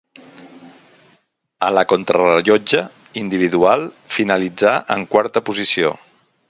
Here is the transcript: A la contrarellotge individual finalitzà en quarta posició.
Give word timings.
A 1.67 1.69
la 1.79 1.83
contrarellotge 1.93 2.81
individual 3.25 3.87
finalitzà 4.19 4.77
en 4.97 5.09
quarta 5.15 5.49
posició. 5.51 5.99